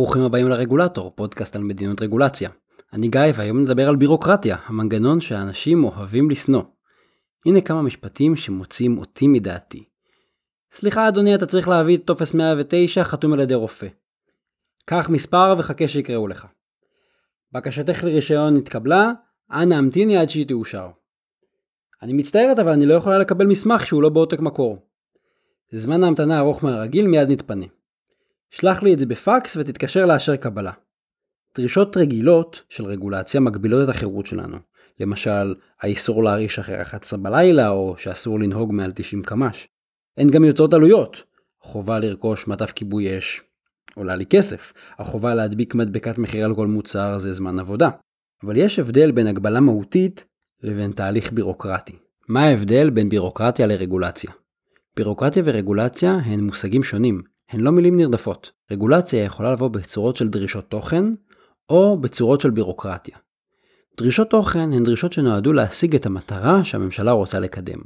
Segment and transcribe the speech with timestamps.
[0.00, 2.50] ברוכים הבאים לרגולטור, פודקאסט על מדיניות רגולציה.
[2.92, 6.62] אני גיא והיום נדבר על בירוקרטיה, המנגנון שאנשים אוהבים לשנוא.
[7.46, 9.84] הנה כמה משפטים שמוציאים אותי מדעתי.
[10.72, 13.86] סליחה אדוני, אתה צריך להביא את טופס 109 חתום על ידי רופא.
[14.84, 16.46] קח מספר וחכה שיקראו לך.
[17.52, 19.12] בקשתך לרישיון התקבלה,
[19.52, 20.88] אנא המתיני עד שהיא תאושר.
[22.02, 24.78] אני מצטערת אבל אני לא יכולה לקבל מסמך שהוא לא בעותק מקור.
[25.72, 27.66] זמן ההמתנה ארוך מהרגיל מיד נתפנה.
[28.50, 30.72] שלח לי את זה בפקס ותתקשר לאשר קבלה.
[31.56, 34.56] דרישות רגילות של רגולציה מגבילות את החירות שלנו.
[35.00, 39.68] למשל, האיסור להרעיש אחרי 11 בלילה, או שאסור לנהוג מעל 90 קמ"ש.
[40.16, 41.22] הן גם יוצרות עלויות.
[41.62, 43.42] חובה לרכוש מטף כיבוי אש
[43.94, 44.72] עולה לי כסף.
[44.98, 47.90] החובה להדביק מדבקת מחיר על כל מוצר זה זמן עבודה.
[48.44, 50.24] אבל יש הבדל בין הגבלה מהותית
[50.62, 51.96] לבין תהליך בירוקרטי.
[52.28, 54.30] מה ההבדל בין בירוקרטיה לרגולציה?
[54.96, 58.50] בירוקרטיה ורגולציה הן מושגים שונים, הן לא מילים נרדפות.
[58.70, 61.04] רגולציה יכולה לבוא בצורות של דרישות תוכן,
[61.70, 63.16] או בצורות של בירוקרטיה.
[63.96, 67.78] דרישות תוכן הן דרישות שנועדו להשיג את המטרה שהממשלה רוצה לקדם.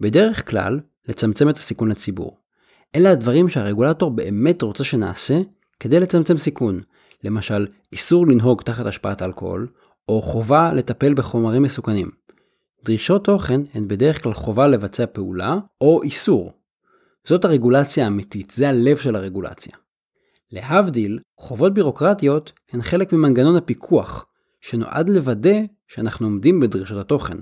[0.00, 2.36] בדרך כלל, לצמצם את הסיכון לציבור.
[2.94, 5.40] אלה הדברים שהרגולטור באמת רוצה שנעשה
[5.80, 6.80] כדי לצמצם סיכון.
[7.24, 9.68] למשל, איסור לנהוג תחת השפעת אלכוהול,
[10.08, 12.10] או חובה לטפל בחומרים מסוכנים.
[12.84, 16.52] דרישות תוכן הן בדרך כלל חובה לבצע פעולה, או איסור.
[17.28, 19.72] זאת הרגולציה האמיתית, זה הלב של הרגולציה.
[20.50, 24.26] להבדיל, חובות בירוקרטיות הן חלק ממנגנון הפיקוח,
[24.60, 27.36] שנועד לוודא שאנחנו עומדים בדרישות התוכן.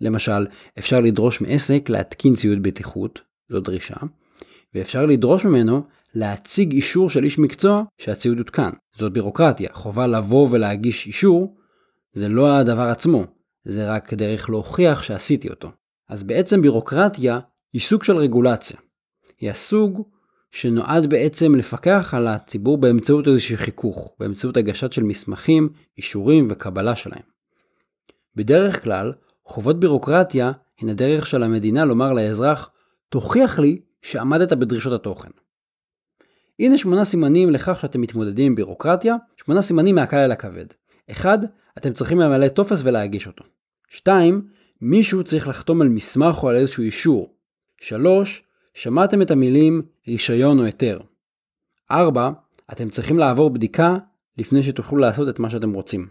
[0.00, 0.46] למשל,
[0.78, 3.96] אפשר לדרוש מעסק להתקין ציוד בטיחות, זו דרישה,
[4.74, 5.82] ואפשר לדרוש ממנו
[6.14, 8.70] להציג אישור של איש מקצוע שהציוד הותקן.
[8.98, 11.56] זאת בירוקרטיה, חובה לבוא ולהגיש אישור,
[12.12, 13.24] זה לא הדבר עצמו,
[13.64, 15.70] זה רק דרך להוכיח שעשיתי אותו.
[16.08, 17.40] אז בעצם בירוקרטיה
[17.72, 18.78] היא סוג של רגולציה.
[19.40, 20.02] היא הסוג
[20.50, 27.22] שנועד בעצם לפקח על הציבור באמצעות איזשהו חיכוך, באמצעות הגשת של מסמכים, אישורים וקבלה שלהם.
[28.36, 29.12] בדרך כלל,
[29.44, 32.70] חובות בירוקרטיה הן הדרך של המדינה לומר לאזרח,
[33.08, 35.30] תוכיח לי שעמדת בדרישות התוכן.
[36.58, 40.66] הנה שמונה סימנים לכך שאתם מתמודדים עם בירוקרטיה, שמונה סימנים מהקל אל הכבד.
[41.10, 41.40] 1.
[41.78, 43.44] אתם צריכים למלא טופס ולהגיש אותו.
[43.88, 44.48] 2.
[44.80, 47.34] מישהו צריך לחתום על מסמך או על איזשהו אישור.
[47.80, 48.42] 3.
[48.76, 51.00] שמעתם את המילים רישיון או היתר.
[51.90, 52.30] 4.
[52.72, 53.96] אתם צריכים לעבור בדיקה
[54.38, 56.08] לפני שתוכלו לעשות את מה שאתם רוצים.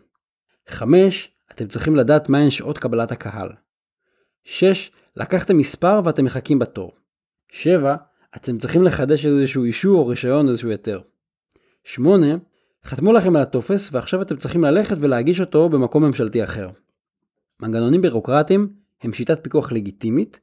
[0.68, 1.31] 5.
[1.52, 3.50] אתם צריכים לדעת מהן שעות קבלת הקהל.
[4.44, 4.92] 6.
[5.16, 6.92] לקחתם מספר ואתם מחכים בתור.
[7.52, 7.96] 7.
[8.36, 11.02] אתם צריכים לחדש איזשהו אישור או רישיון או איזשהו היתר.
[11.84, 12.28] 8.
[12.86, 16.70] חתמו לכם על הטופס ועכשיו אתם צריכים ללכת ולהגיש אותו במקום ממשלתי אחר.
[17.59, 20.40] מנגנונים בירוקרטיים הם שיטת פיקוח לגיטימית,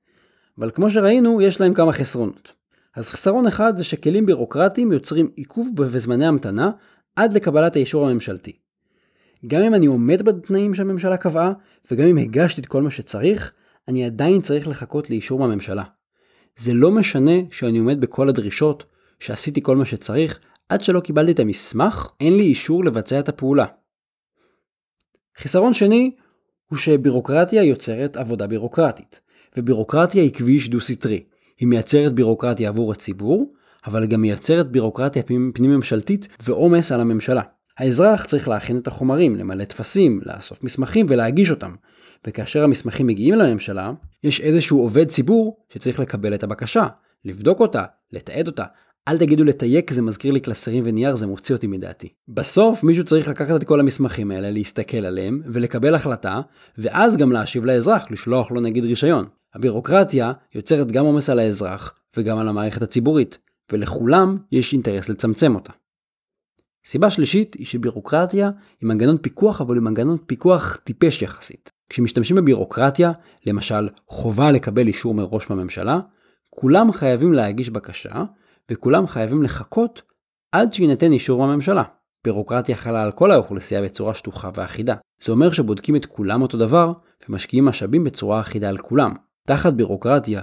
[0.63, 2.53] אבל כמו שראינו יש להם כמה חסרונות.
[2.97, 6.71] אז חסרון אחד זה שכלים בירוקרטיים יוצרים עיכוב בזמני המתנה
[7.17, 8.53] עד לקבלת האישור הממשלתי.
[9.47, 11.53] גם אם אני עומד בתנאים שהממשלה קבעה,
[11.91, 13.53] וגם אם הגשתי את כל מה שצריך,
[13.89, 15.85] אני עדיין צריך לחכות לאישור מהממשלה.
[16.57, 18.85] זה לא משנה שאני עומד בכל הדרישות,
[19.21, 23.67] שעשיתי כל מה שצריך, עד שלא קיבלתי את המסמך, אין לי אישור לבצע את הפעולה.
[25.37, 26.11] חיסרון שני
[26.67, 29.21] הוא שבירוקרטיה יוצרת עבודה בירוקרטית,
[29.57, 31.25] ובירוקרטיה היא כביש דו-סטרי.
[31.59, 33.53] היא מייצרת בירוקרטיה עבור הציבור,
[33.87, 37.43] אבל גם מייצרת בירוקרטיה פנים ממשלתית ועומס על הממשלה.
[37.79, 41.75] האזרח צריך להכין את החומרים, למלא טפסים, לאסוף מסמכים ולהגיש אותם.
[42.27, 43.93] וכאשר המסמכים מגיעים לממשלה,
[44.25, 46.87] יש איזשהו עובד ציבור שצריך לקבל את הבקשה,
[47.25, 48.65] לבדוק אותה, לתעד אותה.
[49.09, 52.09] אל תגידו לתייק, זה מזכיר לי קלסרים ונייר, זה מוציא אותי מדעתי.
[52.29, 56.41] בסוף מישהו צריך לקחת את כל המסמכים האלה, להסתכל עליהם, ולקבל החלטה,
[56.79, 59.25] ואז גם להשיב לאזרח, לשלוח לו נגיד רישיון.
[59.55, 63.39] הבירוקרטיה יוצרת גם עומס על האזרח, וגם על המערכת הציבורית,
[63.73, 65.73] ולכולם יש אינטרס לצמצם אותה.
[66.85, 71.71] סיבה שלישית היא שבירוקרטיה היא מנגנון פיקוח אבל היא מנגנון פיקוח טיפש יחסית.
[71.89, 73.13] כשמשתמשים בבירוקרטיה,
[73.47, 76.01] למשל חובה לקבל אישור מראש מהממשלה,
[76.51, 78.25] כולם חייבים להגיש בקשה
[78.71, 80.03] וכולם חייבים לחכות
[80.53, 81.83] עד שיינתן אישור מהממשלה.
[82.25, 84.95] בירוקרטיה חלה על כל האוכלוסייה בצורה שטוחה ואחידה.
[85.25, 86.93] זה אומר שבודקים את כולם אותו דבר
[87.29, 89.15] ומשקיעים משאבים בצורה אחידה על כולם.
[89.47, 90.43] תחת בירוקרטיה,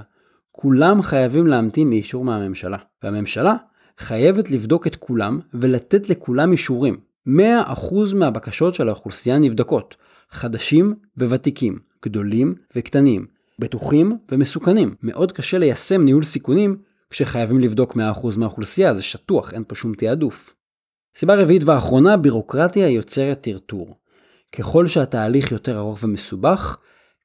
[0.52, 3.56] כולם חייבים להמתין לאישור מהממשלה, והממשלה
[3.98, 7.00] חייבת לבדוק את כולם ולתת לכולם אישורים.
[7.28, 9.96] 100% מהבקשות של האוכלוסייה נבדקות,
[10.32, 13.26] חדשים וותיקים, גדולים וקטנים,
[13.60, 14.96] בטוחים ומסוכנים.
[15.04, 16.78] מאוד קשה ליישם ניהול סיכונים
[17.10, 17.98] כשחייבים לבדוק 100%
[18.38, 20.54] מהאוכלוסייה, זה שטוח, אין פה שום תעדוף.
[21.16, 23.96] סיבה רביעית ואחרונה, בירוקרטיה יוצרת טרטור.
[24.56, 26.78] ככל שהתהליך יותר ארוך ומסובך,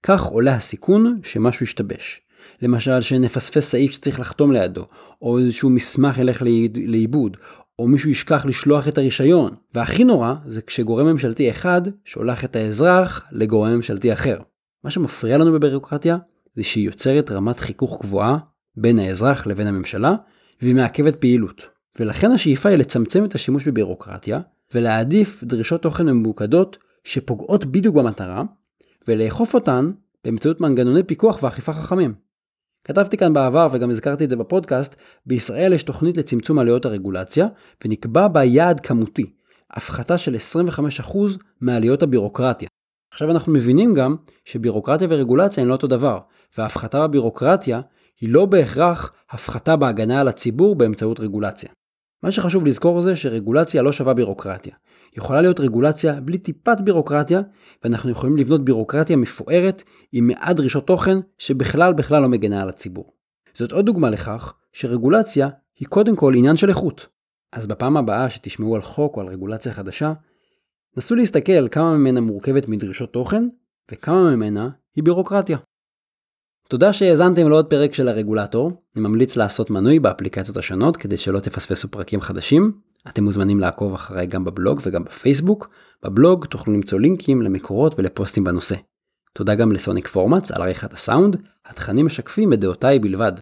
[0.06, 2.21] כך עולה הסיכון שמשהו ישתבש.
[2.62, 4.87] למשל שנפספס סעיף שצריך לחתום לידו,
[5.23, 6.43] או איזשהו מסמך ילך
[6.87, 7.37] לאיבוד,
[7.79, 9.55] או מישהו ישכח לשלוח את הרישיון.
[9.75, 14.39] והכי נורא זה כשגורם ממשלתי אחד שולח את האזרח לגורם ממשלתי אחר.
[14.85, 16.17] מה שמפריע לנו בבירוקרטיה
[16.57, 18.39] זה שהיא יוצרת רמת חיכוך גבוהה
[18.77, 20.15] בין האזרח לבין הממשלה,
[20.62, 21.69] והיא מעכבת פעילות.
[22.00, 24.41] ולכן השאיפה היא לצמצם את השימוש בבירוקרטיה,
[24.75, 28.43] ולהעדיף דרישות תוכן ממוקדות שפוגעות בדיוק במטרה,
[29.09, 29.87] ולאכוף אותן
[30.25, 32.15] באמצעות מנגנוני פיקוח ואכיפה חכמים.
[32.85, 34.97] כתבתי כאן בעבר וגם הזכרתי את זה בפודקאסט,
[35.27, 37.47] בישראל יש תוכנית לצמצום עלויות הרגולציה,
[37.85, 39.31] ונקבע בה יעד כמותי,
[39.71, 40.37] הפחתה של
[41.09, 41.17] 25%
[41.61, 42.69] מעלויות הבירוקרטיה.
[43.12, 46.19] עכשיו אנחנו מבינים גם שבירוקרטיה ורגולציה הן לא אותו דבר,
[46.59, 47.81] וההפחתה בבירוקרטיה
[48.21, 51.71] היא לא בהכרח הפחתה בהגנה על הציבור באמצעות רגולציה.
[52.23, 54.75] מה שחשוב לזכור זה שרגולציה לא שווה בירוקרטיה.
[55.16, 57.40] יכולה להיות רגולציה בלי טיפת בירוקרטיה,
[57.84, 59.82] ואנחנו יכולים לבנות בירוקרטיה מפוארת
[60.12, 63.12] עם מעט דרישות תוכן שבכלל בכלל לא מגנה על הציבור.
[63.55, 67.06] זאת עוד דוגמה לכך שרגולציה היא קודם כל עניין של איכות.
[67.52, 70.12] אז בפעם הבאה שתשמעו על חוק או על רגולציה חדשה,
[70.96, 73.49] נסו להסתכל כמה ממנה מורכבת מדרישות תוכן,
[73.90, 75.58] וכמה ממנה היא בירוקרטיה.
[76.69, 81.88] תודה שהאזנתם לעוד פרק של הרגולטור, אני ממליץ לעשות מנוי באפליקציות השונות כדי שלא תפספסו
[81.88, 82.72] פרקים חדשים.
[83.08, 85.69] אתם מוזמנים לעקוב אחריי גם בבלוג וגם בפייסבוק.
[86.02, 88.76] בבלוג תוכלו למצוא לינקים למקורות ולפוסטים בנושא.
[89.32, 93.32] תודה גם לסוניק פורמאץ על עריכת הסאונד, התכנים משקפים את דעותיי בלבד.